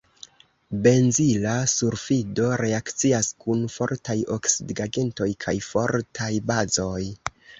[0.85, 7.01] Benzila sulfido reakcias kun fortaj oksidigagentoj kaj fortaj bazoj.